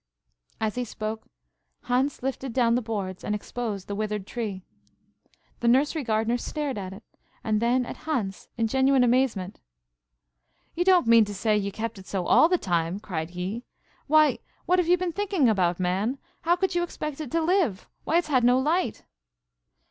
As 0.59 0.73
he 0.73 0.83
spoke, 0.83 1.27
Hans 1.83 2.23
lifted 2.23 2.53
down 2.53 2.73
the 2.73 2.81
boards, 2.81 3.23
and 3.23 3.35
exposed 3.35 3.87
the 3.87 3.93
withered 3.93 4.25
tree. 4.25 4.63
The 5.59 5.67
nursery 5.67 6.03
gardener 6.03 6.39
stared 6.39 6.75
at 6.79 6.91
it, 6.91 7.03
and 7.43 7.61
then 7.61 7.85
at 7.85 7.97
Hans, 7.97 8.47
in 8.57 8.65
genuine 8.67 9.03
amazement. 9.03 9.59
"You 10.73 10.83
don't 10.83 11.05
mean 11.05 11.23
to 11.25 11.35
say 11.35 11.55
you 11.55 11.65
ye 11.65 11.71
kept 11.71 11.99
it 11.99 12.07
so 12.07 12.25
all 12.25 12.49
the 12.49 12.57
time?" 12.57 12.99
cried 12.99 13.29
he. 13.37 13.63
"Why, 14.07 14.39
what 14.65 14.79
have 14.79 14.87
you 14.87 14.97
been 14.97 15.11
thinking 15.11 15.47
about, 15.47 15.79
man? 15.79 16.17
How 16.41 16.55
could 16.55 16.73
you 16.73 16.81
expect 16.81 17.21
it 17.21 17.29
to 17.29 17.41
live? 17.43 17.87
Why, 18.03 18.17
it's 18.17 18.27
had 18.29 18.43
no 18.43 18.57
light!" 18.57 19.05